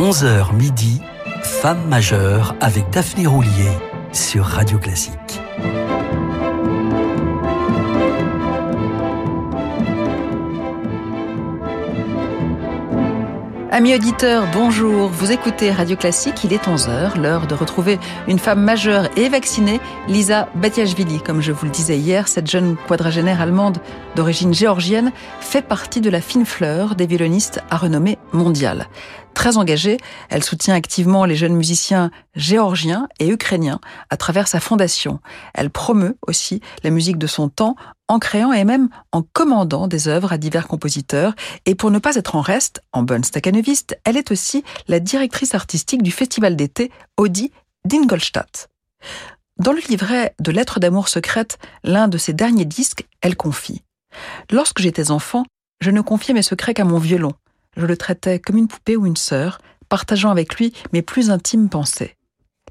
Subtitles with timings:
[0.00, 1.02] 11h midi,
[1.42, 3.68] Femme majeure avec Daphné Roulier
[4.12, 5.42] sur Radio Classique.
[13.70, 15.10] Amis auditeurs, bonjour.
[15.10, 19.80] Vous écoutez Radio Classique, il est 11h, l'heure de retrouver une femme majeure et vaccinée,
[20.08, 21.20] Lisa Batiashvili.
[21.20, 23.78] Comme je vous le disais hier, cette jeune quadragénaire allemande
[24.20, 28.86] d'origine géorgienne fait partie de la fine fleur des violonistes à renommée mondiale.
[29.32, 29.96] Très engagée,
[30.28, 33.80] elle soutient activement les jeunes musiciens géorgiens et ukrainiens
[34.10, 35.20] à travers sa fondation.
[35.54, 37.76] Elle promeut aussi la musique de son temps
[38.08, 41.32] en créant et même en commandant des œuvres à divers compositeurs.
[41.64, 45.54] Et pour ne pas être en reste, en bonne staccanoviste, elle est aussi la directrice
[45.54, 47.52] artistique du festival d'été Audi
[47.86, 48.68] d'Ingolstadt.
[49.56, 53.82] Dans le livret de Lettres d'amour secrètes, l'un de ses derniers disques, elle confie
[54.50, 55.44] Lorsque j'étais enfant,
[55.80, 57.32] je ne confiais mes secrets qu'à mon violon.
[57.76, 61.68] Je le traitais comme une poupée ou une sœur, partageant avec lui mes plus intimes
[61.68, 62.16] pensées.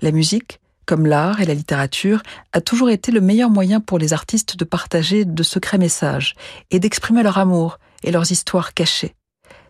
[0.02, 4.14] La musique, comme l'art et la littérature, a toujours été le meilleur moyen pour les
[4.14, 6.36] artistes de partager de secrets messages
[6.72, 9.16] et d'exprimer leur amour et leurs histoires cachées.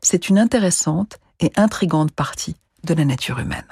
[0.01, 3.65] C'est une intéressante et intrigante partie de la nature humaine.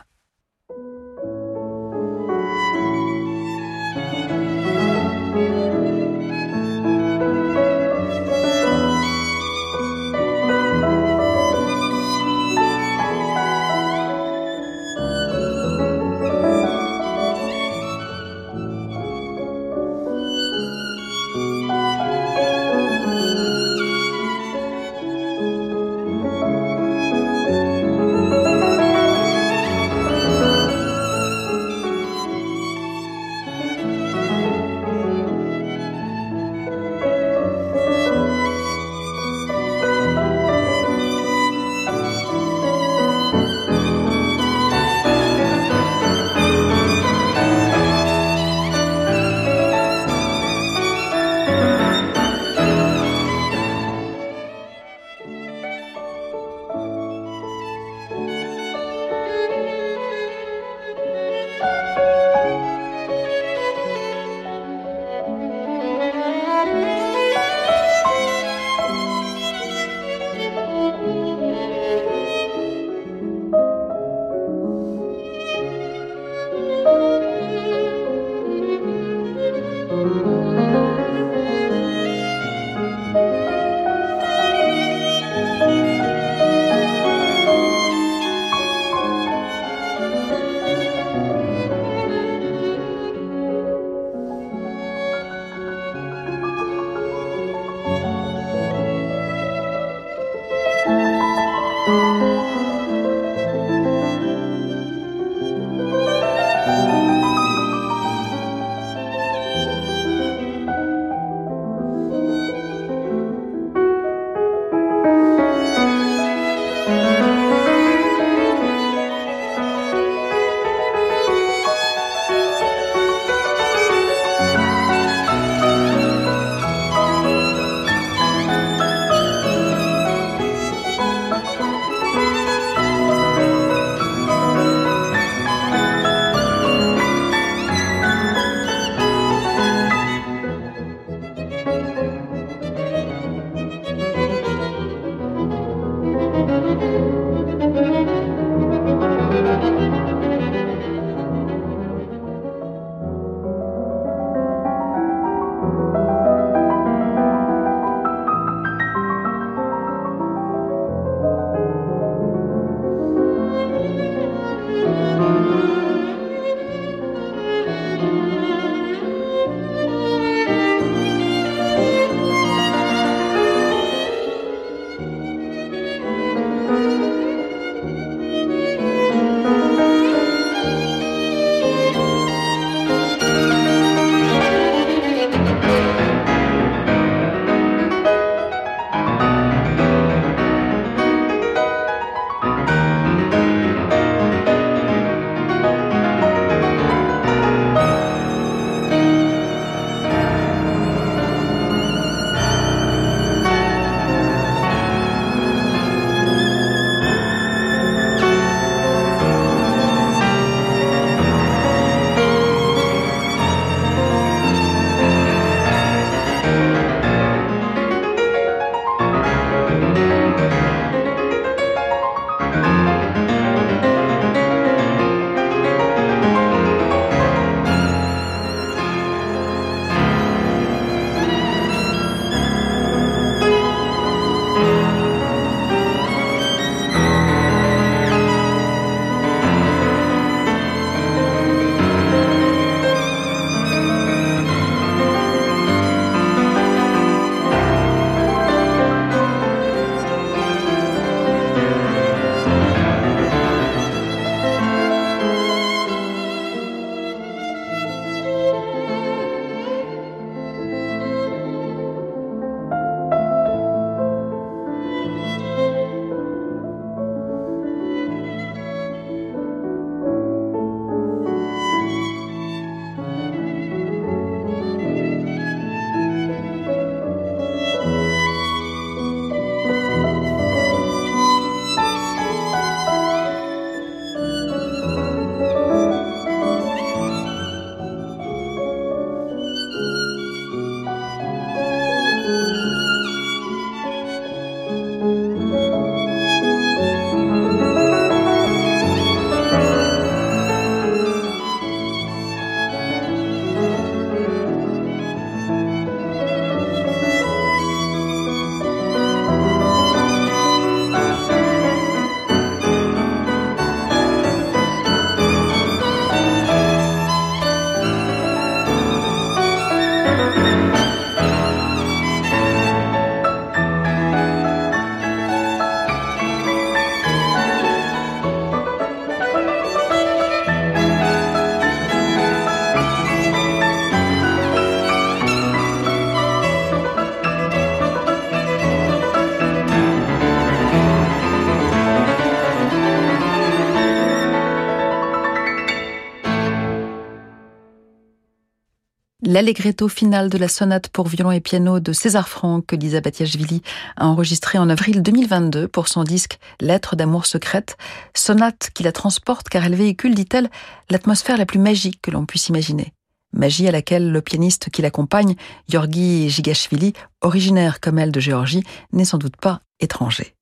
[349.37, 353.61] L'allegretto final de la sonate pour violon et piano de César Franck que Lisa Batiashvili
[353.95, 357.77] a enregistré en avril 2022 pour son disque Lettres d'amour secrète,
[358.15, 360.49] sonate qui la transporte car elle véhicule, dit-elle,
[360.89, 362.93] l'atmosphère la plus magique que l'on puisse imaginer.
[363.31, 365.35] Magie à laquelle le pianiste qui l'accompagne,
[365.71, 370.33] Yorgi Gigashvili, originaire comme elle de Géorgie, n'est sans doute pas étranger.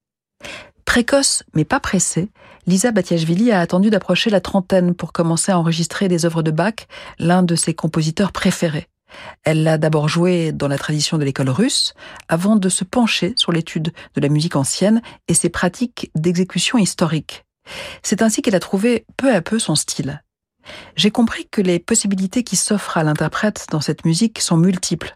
[0.86, 2.30] Précoce mais pas pressée,
[2.68, 6.88] Lisa Batiashvili a attendu d'approcher la trentaine pour commencer à enregistrer des œuvres de Bach,
[7.20, 8.88] l'un de ses compositeurs préférés.
[9.44, 11.94] Elle l'a d'abord joué dans la tradition de l'école russe,
[12.28, 17.46] avant de se pencher sur l'étude de la musique ancienne et ses pratiques d'exécution historique.
[18.04, 20.22] C'est ainsi qu'elle a trouvé peu à peu son style.
[20.96, 25.16] J'ai compris que les possibilités qui s'offrent à l'interprète dans cette musique sont multiples,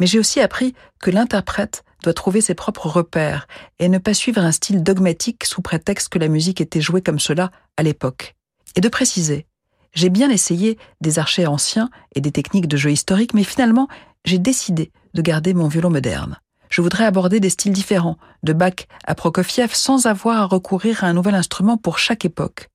[0.00, 3.46] mais j'ai aussi appris que l'interprète doit trouver ses propres repères
[3.78, 7.18] et ne pas suivre un style dogmatique sous prétexte que la musique était jouée comme
[7.18, 8.36] cela à l'époque.
[8.76, 9.46] Et de préciser,
[9.94, 13.88] j'ai bien essayé des archers anciens et des techniques de jeu historique, mais finalement,
[14.24, 16.38] j'ai décidé de garder mon violon moderne.
[16.68, 21.08] Je voudrais aborder des styles différents, de Bach à Prokofiev, sans avoir à recourir à
[21.08, 22.68] un nouvel instrument pour chaque époque.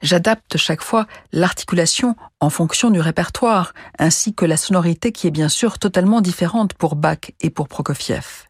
[0.00, 5.48] J'adapte chaque fois l'articulation en fonction du répertoire, ainsi que la sonorité qui est bien
[5.48, 8.46] sûr totalement différente pour Bach et pour Prokofiev.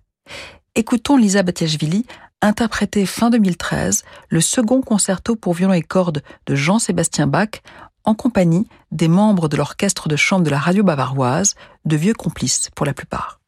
[0.75, 2.07] Écoutons Lisa Batiashvili
[2.41, 7.62] interpréter fin 2013 le second concerto pour violon et cordes de Jean-Sébastien Bach
[8.05, 12.71] en compagnie des membres de l'orchestre de chambre de la radio bavaroise, de vieux complices
[12.75, 13.38] pour la plupart.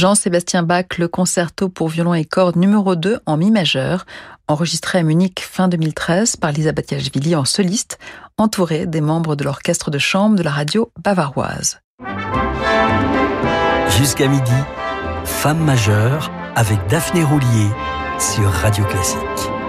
[0.00, 4.06] Jean-Sébastien Bach, le concerto pour violon et cordes numéro 2 en mi majeur,
[4.48, 7.98] enregistré à Munich fin 2013 par Lisa Batiashvili en soliste,
[8.38, 11.80] entourée des membres de l'orchestre de chambre de la radio bavaroise.
[13.98, 14.50] Jusqu'à midi,
[15.26, 17.68] Femme majeure avec Daphné Roulier
[18.18, 19.59] sur Radio Classique.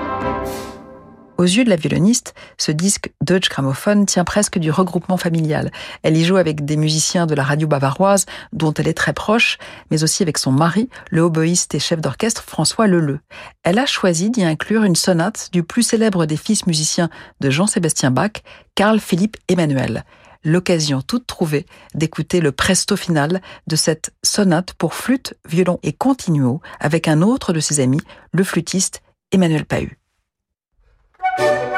[1.41, 5.71] Aux yeux de la violoniste, ce disque Deutsche Grammophon tient presque du regroupement familial.
[6.03, 9.57] Elle y joue avec des musiciens de la radio bavaroise, dont elle est très proche,
[9.89, 13.21] mais aussi avec son mari, le hoboïste et chef d'orchestre François Leleu.
[13.63, 18.11] Elle a choisi d'y inclure une sonate du plus célèbre des fils musiciens de Jean-Sébastien
[18.11, 18.43] Bach,
[18.75, 20.03] Carl Philippe Emmanuel
[20.43, 26.61] l'occasion toute trouvée d'écouter le presto final de cette sonate pour flûte, violon et continuo
[26.79, 28.01] avec un autre de ses amis,
[28.31, 30.00] le flûtiste Emmanuel Pahu.
[31.37, 31.70] Le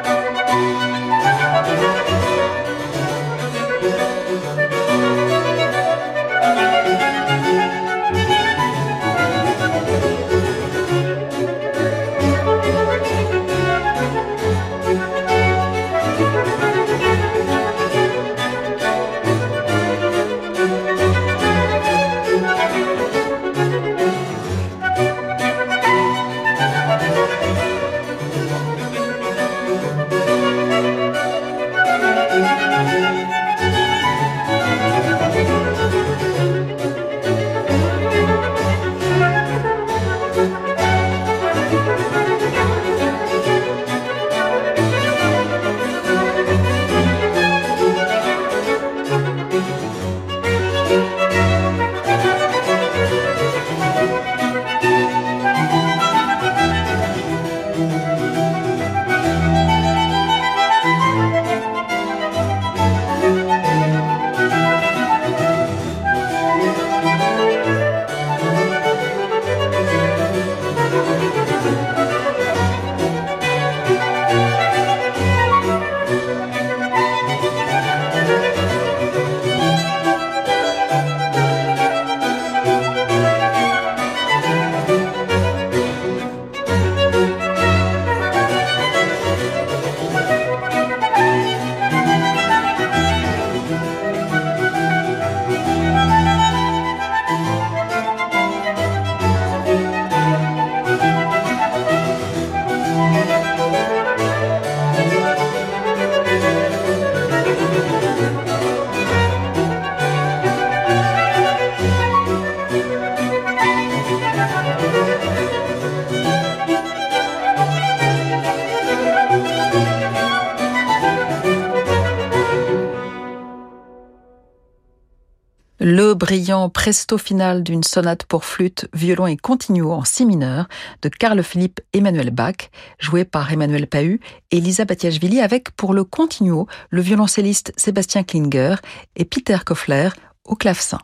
[126.23, 130.69] brillant presto final d'une sonate pour flûte, violon et continuo en si mineur
[131.01, 136.05] de Carl Philippe Emmanuel Bach, joué par Emmanuel Pahu et Lisa Batiashvili avec pour le
[136.05, 138.75] continuo le violoncelliste Sébastien Klinger
[139.17, 140.11] et Peter Koffler
[140.45, 140.99] au clavecin.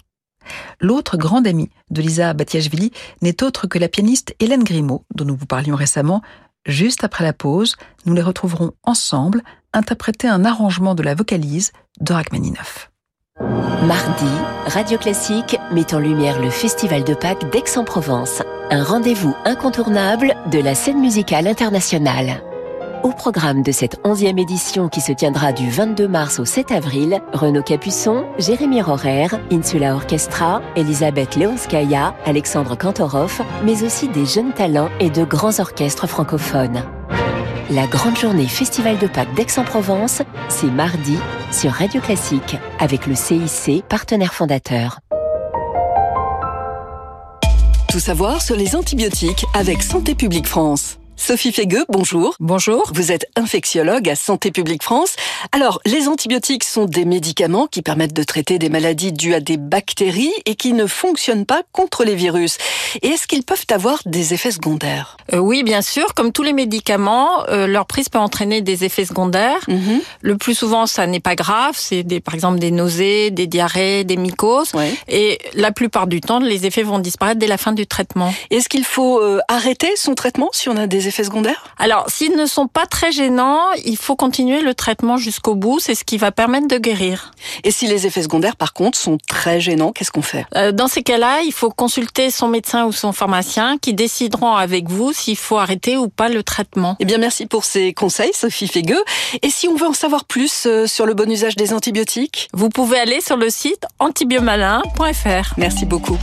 [0.80, 5.36] L'autre grande amie de Lisa Batiashvili n'est autre que la pianiste Hélène Grimaud, dont nous
[5.36, 6.22] vous parlions récemment.
[6.66, 12.14] Juste après la pause, nous les retrouverons ensemble interpréter un arrangement de la vocalise de
[12.14, 12.89] Rachmaninoff.
[13.42, 14.26] Mardi,
[14.66, 20.76] Radio Classique met en lumière le Festival de Pâques d'Aix-en-Provence, un rendez-vous incontournable de la
[20.76, 22.42] scène musicale internationale.
[23.02, 27.22] Au programme de cette onzième édition qui se tiendra du 22 mars au 7 avril,
[27.32, 34.90] Renaud Capuçon, Jérémy Rorer, Insula Orchestra, Elisabeth Leonskaya, Alexandre Kantorov, mais aussi des jeunes talents
[35.00, 36.84] et de grands orchestres francophones.
[37.72, 41.18] La grande journée Festival de Pâques d'Aix-en-Provence, c'est mardi
[41.52, 45.02] sur Radio Classique avec le CIC, partenaire fondateur.
[47.88, 50.99] Tout savoir sur les antibiotiques avec Santé publique France.
[51.22, 52.34] Sophie Fégueux, bonjour.
[52.40, 52.90] Bonjour.
[52.96, 55.16] Vous êtes infectiologue à Santé publique France.
[55.52, 59.58] Alors, les antibiotiques sont des médicaments qui permettent de traiter des maladies dues à des
[59.58, 62.58] bactéries et qui ne fonctionnent pas contre les virus.
[63.04, 65.18] Et est-ce qu'ils peuvent avoir des effets secondaires?
[65.34, 66.14] Euh, Oui, bien sûr.
[66.16, 69.60] Comme tous les médicaments, euh, leur prise peut entraîner des effets secondaires.
[69.68, 70.00] Mhm.
[70.22, 71.76] Le plus souvent, ça n'est pas grave.
[71.78, 74.74] C'est des, par exemple des nausées, des diarrhées, des mycoses.
[74.74, 74.94] Ouais.
[75.10, 78.34] Et la plupart du temps, les effets vont disparaître dès la fin du traitement.
[78.50, 81.62] Est-ce qu'il faut euh, arrêter son traitement si on a des effets secondaires?
[81.78, 85.80] Alors, s'ils ne sont pas très gênants, il faut continuer le traitement jusqu'au bout.
[85.80, 87.32] C'est ce qui va permettre de guérir.
[87.66, 90.46] Et si les effets secondaires, par contre, sont très gênants, qu'est-ce qu'on fait?
[90.56, 94.88] Euh, Dans ces cas-là, il faut consulter son médecin ou son pharmacien qui décideront avec
[94.88, 96.96] vous s'il faut arrêter ou pas le traitement.
[97.00, 99.04] Eh bien, merci pour ces conseils, Sophie Fégueux.
[99.42, 102.48] Et si on veut en savoir plus euh, sur le bon usage des antibiotiques?
[102.54, 105.54] Vous pouvez aller sur le site antibiomalin.fr.
[105.58, 106.18] Merci beaucoup.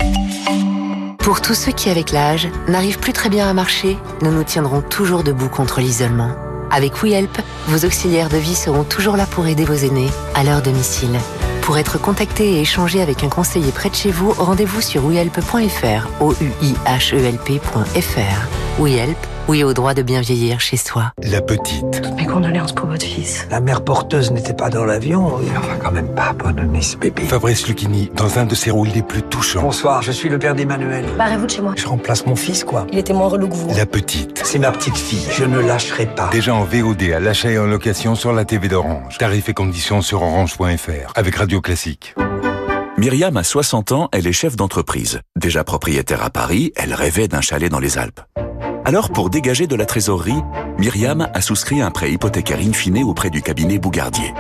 [1.18, 4.75] Pour tous ceux qui, avec l'âge, n'arrivent plus très bien à marcher, nous nous tiendrons
[4.80, 6.30] toujours debout contre l'isolement.
[6.70, 10.62] Avec WeHelp, vos auxiliaires de vie seront toujours là pour aider vos aînés à leur
[10.62, 11.18] domicile.
[11.62, 16.08] Pour être contacté et échanger avec un conseiller près de chez vous, rendez-vous sur wehelp.fr,
[16.20, 16.74] o u e
[19.48, 21.12] oui au droit de bien vieillir chez soi.
[21.22, 22.02] La petite.
[22.16, 23.46] Mes condoléances pour votre fils.
[23.50, 25.38] La mère porteuse n'était pas dans l'avion.
[25.42, 27.22] Il va quand même pas abandonner ce bébé.
[27.22, 29.62] Fabrice Lucchini, dans un de ses rôles les plus touchants.
[29.62, 31.04] Bonsoir, je suis le père d'Emmanuel.
[31.16, 31.74] Barrez-vous de chez moi.
[31.76, 32.87] Je remplace mon fils, quoi.
[32.92, 33.74] Il était moins relou que vous.
[33.76, 34.42] La petite.
[34.44, 35.26] C'est ma petite fille.
[35.30, 36.28] Je ne lâcherai pas.
[36.30, 39.18] Déjà en VOD, à l'achat et en location sur la TV d'Orange.
[39.18, 41.12] Tarifs et conditions sur orange.fr.
[41.14, 42.14] Avec Radio Classique.
[42.98, 45.20] Myriam a 60 ans, elle est chef d'entreprise.
[45.37, 48.20] Déjà propriétaire à Paris, elle rêvait d'un chalet dans les Alpes.
[48.87, 50.44] Alors, pour dégager de la trésorerie,
[50.79, 54.33] Myriam a souscrit un prêt hypothécaire in fine auprès du cabinet Bougardier.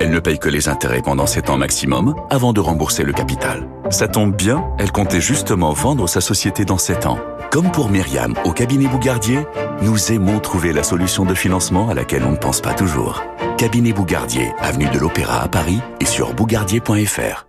[0.00, 3.68] Elle ne paye que les intérêts pendant 7 ans maximum avant de rembourser le capital.
[3.90, 7.20] Ça tombe bien, elle comptait justement vendre sa société dans 7 ans.
[7.52, 9.46] Comme pour Myriam au cabinet Bougardier,
[9.82, 13.22] nous aimons trouver la solution de financement à laquelle on ne pense pas toujours.
[13.56, 17.46] Cabinet Bougardier, avenue de l'Opéra à Paris et sur bougardier.fr.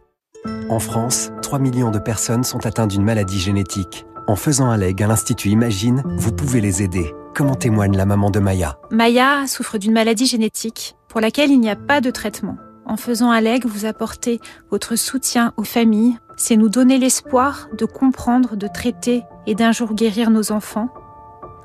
[0.70, 4.06] En France, 3 millions de personnes sont atteintes d'une maladie génétique.
[4.26, 8.06] En faisant un leg à l'Institut Imagine, vous pouvez les aider, comme en témoigne la
[8.06, 8.78] maman de Maya?
[8.90, 12.56] Maya souffre d'une maladie génétique pour laquelle il n'y a pas de traitement.
[12.86, 14.40] En faisant un leg, vous apportez
[14.72, 16.18] votre soutien aux familles.
[16.38, 20.90] C'est nous donner l'espoir de comprendre, de traiter et d'un jour guérir nos enfants.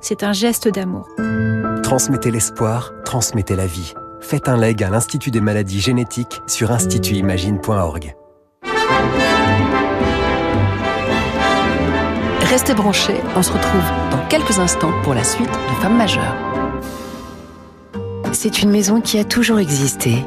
[0.00, 1.08] C'est un geste d'amour.
[1.82, 3.94] Transmettez l'espoir, transmettez la vie.
[4.20, 8.17] Faites un leg à l'Institut des maladies génétiques sur institutimagine.org.
[12.58, 16.34] Restez branchés, on se retrouve dans quelques instants pour la suite de Femmes majeures.
[18.32, 20.24] C'est une maison qui a toujours existé.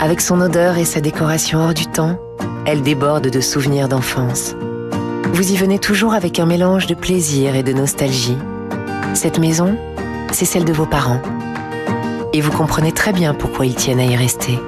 [0.00, 2.18] Avec son odeur et sa décoration hors du temps,
[2.64, 4.56] elle déborde de souvenirs d'enfance.
[5.34, 8.38] Vous y venez toujours avec un mélange de plaisir et de nostalgie.
[9.12, 9.76] Cette maison,
[10.32, 11.20] c'est celle de vos parents.
[12.32, 14.58] Et vous comprenez très bien pourquoi ils tiennent à y rester.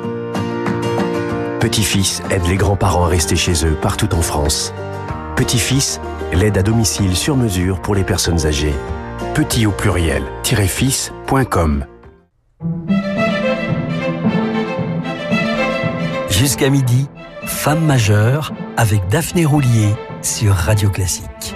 [1.61, 4.75] Petit-fils aide les grands-parents à rester chez eux partout en France.
[5.41, 6.03] Petit-fils
[6.35, 8.75] l'aide à domicile sur mesure pour les personnes âgées.
[9.33, 11.87] Petit au pluriel, fils.com.
[16.29, 17.09] Jusqu'à midi,
[17.47, 21.55] Femme majeure avec Daphné Roulier sur Radio Classique.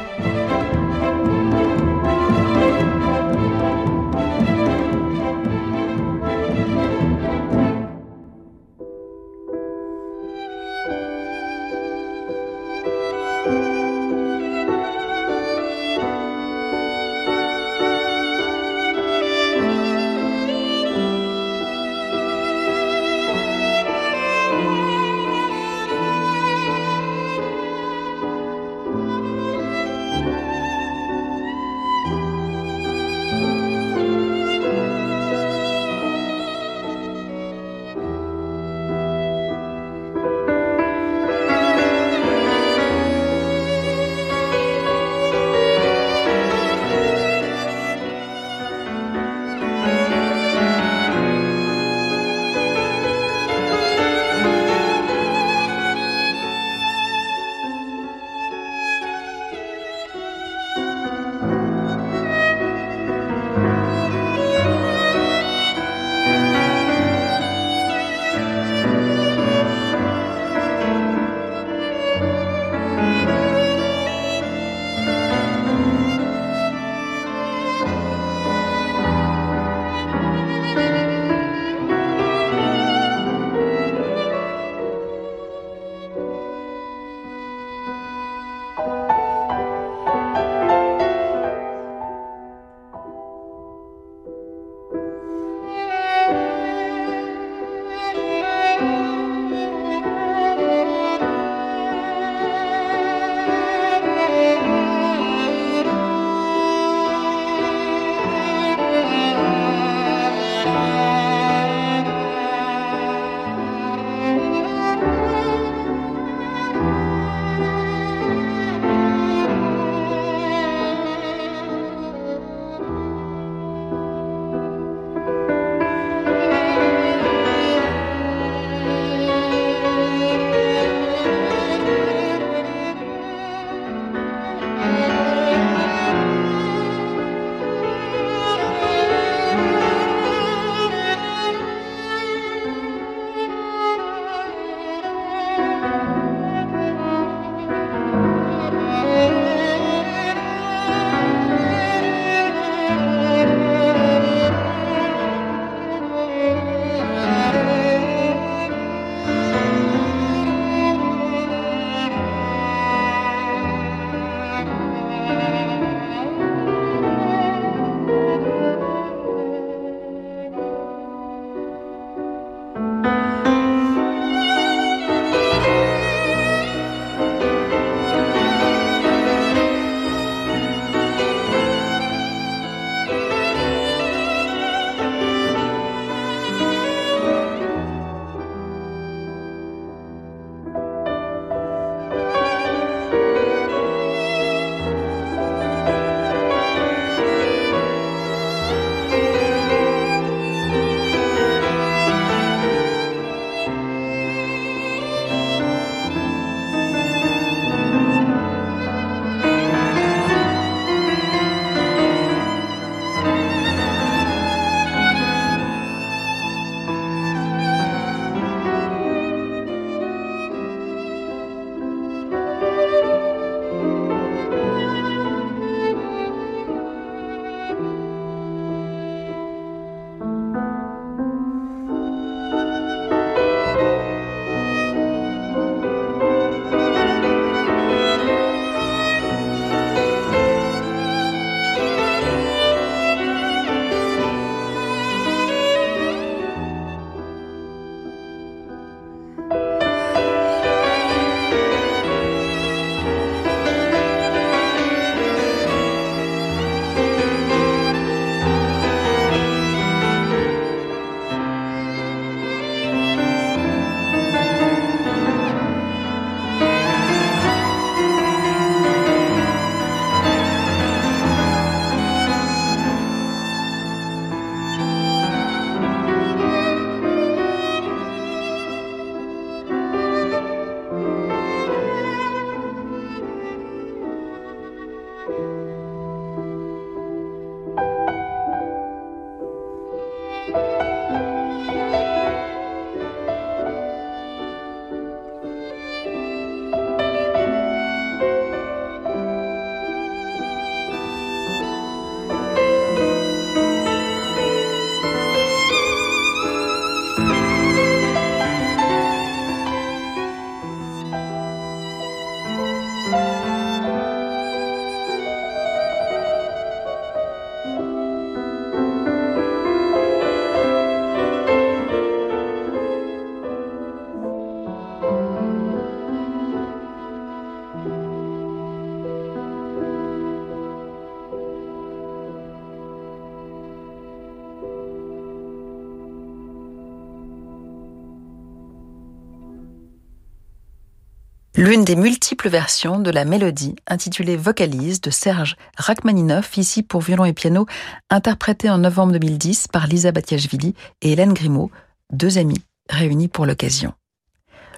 [341.64, 347.24] L'une des multiples versions de la mélodie intitulée Vocalise de Serge Rachmaninoff, ici pour violon
[347.24, 347.64] et piano,
[348.10, 351.70] interprétée en novembre 2010 par Lisa Batiashvili et Hélène Grimaud,
[352.12, 353.94] deux amis réunis pour l'occasion.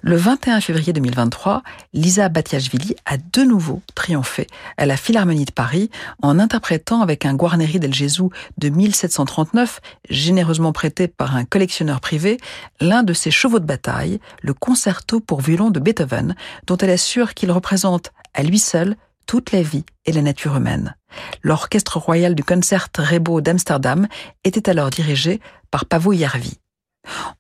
[0.03, 5.91] Le 21 février 2023, Lisa Batiashvili a de nouveau triomphé à la Philharmonie de Paris
[6.23, 8.29] en interprétant avec un Guarneri del Gesù
[8.59, 9.81] de 1739,
[10.11, 12.39] généreusement prêté par un collectionneur privé,
[12.81, 16.35] l'un de ses chevaux de bataille, le concerto pour violon de Beethoven,
[16.67, 20.95] dont elle assure qu'il représente à lui seul toute la vie et la nature humaine.
[21.43, 24.07] L'orchestre royal du Concertgebouw d'Amsterdam
[24.45, 25.41] était alors dirigé
[25.71, 26.13] par Pavo.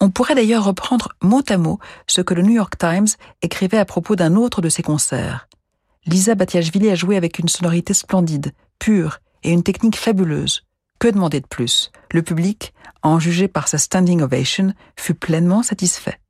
[0.01, 3.09] On pourrait d'ailleurs reprendre mot à mot ce que le New York Times
[3.43, 5.49] écrivait à propos d'un autre de ses concerts.
[6.07, 10.62] Lisa Batiashvili a joué avec une sonorité splendide, pure et une technique fabuleuse.
[10.99, 11.91] Que demander de plus?
[12.12, 16.21] Le public, en jugé par sa standing ovation, fut pleinement satisfait.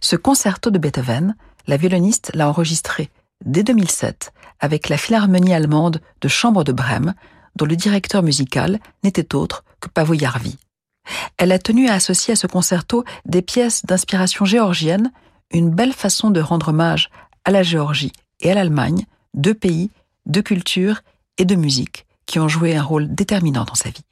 [0.00, 3.10] Ce concerto de Beethoven, la violoniste l'a enregistré
[3.44, 7.14] dès 2007 avec la Philharmonie allemande de chambre de Brême,
[7.56, 10.58] dont le directeur musical n'était autre que Pavo Jarvi.
[11.36, 15.12] Elle a tenu à associer à ce concerto des pièces d'inspiration géorgienne,
[15.50, 17.10] une belle façon de rendre hommage
[17.44, 19.90] à la Géorgie et à l'Allemagne, deux pays,
[20.26, 21.00] deux cultures
[21.38, 24.04] et de musique qui ont joué un rôle déterminant dans sa vie.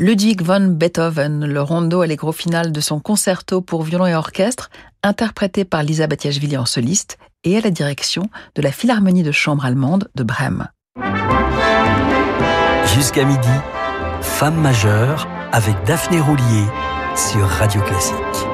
[0.00, 4.70] Ludwig von Beethoven, le rondo allegro final de son concerto pour violon et orchestre,
[5.02, 9.64] interprété par Lisa Batiashvili en soliste et à la direction de la Philharmonie de chambre
[9.64, 10.68] allemande de Brême.
[12.94, 13.48] Jusqu'à midi,
[14.20, 16.64] Femme majeure avec Daphné Roulier
[17.16, 18.47] sur Radio Classique.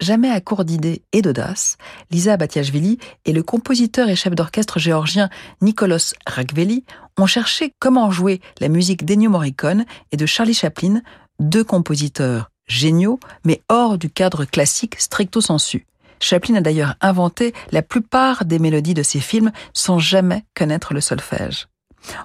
[0.00, 1.78] Jamais à court d'idées et d'audace,
[2.10, 5.30] Lisa Batiashvili et le compositeur et chef d'orchestre géorgien
[5.62, 6.84] Nicolas Ragveli
[7.16, 11.00] ont cherché comment jouer la musique d'Ennio Morricone et de Charlie Chaplin,
[11.40, 15.86] deux compositeurs géniaux, mais hors du cadre classique stricto sensu.
[16.20, 21.00] Chaplin a d'ailleurs inventé la plupart des mélodies de ses films sans jamais connaître le
[21.00, 21.68] solfège.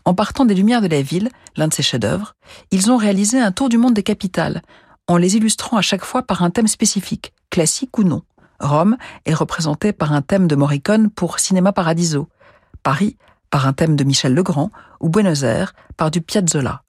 [0.06, 2.34] En partant des lumières de la ville, l'un de ses chefs-d'œuvre,
[2.72, 4.62] ils ont réalisé un tour du monde des capitales,
[5.08, 8.24] en les illustrant à chaque fois par un thème spécifique, classique ou non.
[8.60, 12.30] Rome est représenté par un thème de Morricone pour Cinéma Paradiso.
[12.82, 13.18] Paris
[13.52, 16.84] par un thème de Michel Legrand ou Buenos Aires par du Piazzolla.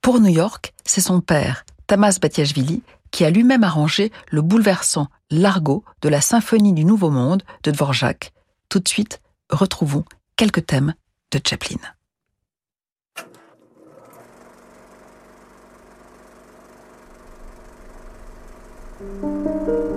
[0.00, 5.84] Pour New York, c'est son père, Tamas Batiashvili, qui a lui-même arrangé le bouleversant Largo
[6.00, 8.32] de la Symphonie du Nouveau Monde de Dvorak.
[8.68, 9.20] Tout de suite,
[9.50, 10.04] retrouvons
[10.36, 10.94] quelques thèmes
[11.32, 11.76] de Chaplin.
[19.18, 19.89] Música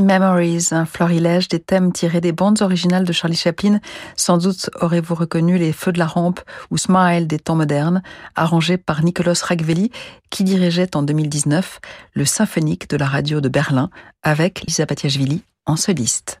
[0.00, 3.80] Memories, un florilège des thèmes tirés des bandes originales de Charlie Chaplin.
[4.16, 6.40] Sans doute aurez-vous reconnu Les Feux de la Rampe
[6.70, 8.02] ou Smile des temps modernes,
[8.34, 9.90] arrangés par Nicolas Ragveli,
[10.30, 11.80] qui dirigeait en 2019
[12.14, 13.90] le symphonique de la radio de Berlin
[14.22, 16.40] avec Lisa Batiashvili en soliste.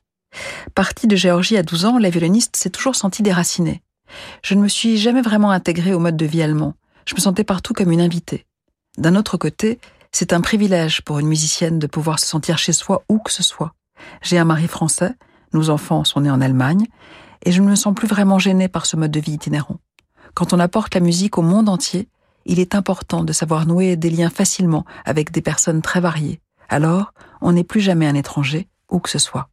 [0.74, 3.82] Partie de Géorgie à 12 ans, la violoniste s'est toujours sentie déracinée.
[4.42, 6.74] Je ne me suis jamais vraiment intégrée au mode de vie allemand.
[7.04, 8.46] Je me sentais partout comme une invitée.
[8.96, 9.78] D'un autre côté,
[10.12, 13.42] c'est un privilège pour une musicienne de pouvoir se sentir chez soi où que ce
[13.42, 13.72] soit.
[14.20, 15.14] J'ai un mari français,
[15.52, 16.86] nos enfants sont nés en Allemagne,
[17.44, 19.78] et je ne me sens plus vraiment gênée par ce mode de vie itinérant.
[20.34, 22.08] Quand on apporte la musique au monde entier,
[22.44, 26.40] il est important de savoir nouer des liens facilement avec des personnes très variées.
[26.68, 29.48] Alors, on n'est plus jamais un étranger, où que ce soit.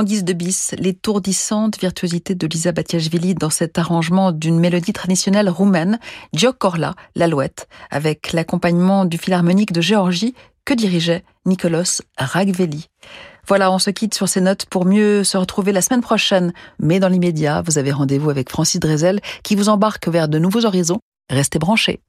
[0.00, 5.50] En guise de bis, l'étourdissante virtuosité de Lisa Batiashvili dans cet arrangement d'une mélodie traditionnelle
[5.50, 5.98] roumaine,
[6.58, 10.34] Korla, l'alouette, avec l'accompagnement du philharmonique de Géorgie
[10.64, 12.88] que dirigeait Nicolas Ragveli.
[13.46, 16.54] Voilà, on se quitte sur ces notes pour mieux se retrouver la semaine prochaine.
[16.78, 20.64] Mais dans l'immédiat, vous avez rendez-vous avec Francis Drezel qui vous embarque vers de nouveaux
[20.64, 21.00] horizons.
[21.28, 22.00] Restez branchés.